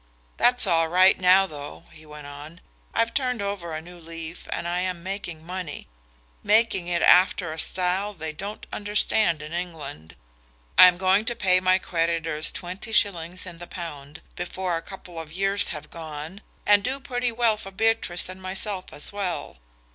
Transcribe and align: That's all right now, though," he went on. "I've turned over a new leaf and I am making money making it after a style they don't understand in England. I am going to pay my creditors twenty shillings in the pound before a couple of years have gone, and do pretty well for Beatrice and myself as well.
That's 0.37 0.65
all 0.65 0.87
right 0.87 1.19
now, 1.19 1.45
though," 1.45 1.83
he 1.91 2.07
went 2.07 2.25
on. 2.25 2.59
"I've 2.91 3.13
turned 3.13 3.39
over 3.39 3.71
a 3.73 3.83
new 3.83 3.99
leaf 3.99 4.47
and 4.51 4.67
I 4.67 4.79
am 4.79 5.03
making 5.03 5.45
money 5.45 5.89
making 6.41 6.87
it 6.87 7.03
after 7.03 7.51
a 7.53 7.59
style 7.59 8.11
they 8.15 8.33
don't 8.33 8.65
understand 8.73 9.43
in 9.43 9.53
England. 9.53 10.15
I 10.75 10.87
am 10.87 10.97
going 10.97 11.25
to 11.25 11.35
pay 11.35 11.59
my 11.59 11.77
creditors 11.77 12.51
twenty 12.51 12.91
shillings 12.91 13.45
in 13.45 13.59
the 13.59 13.67
pound 13.67 14.23
before 14.35 14.75
a 14.75 14.81
couple 14.81 15.19
of 15.19 15.31
years 15.33 15.67
have 15.67 15.91
gone, 15.91 16.41
and 16.65 16.83
do 16.83 16.99
pretty 16.99 17.31
well 17.31 17.55
for 17.55 17.69
Beatrice 17.69 18.27
and 18.27 18.41
myself 18.41 18.91
as 18.91 19.13
well. 19.13 19.57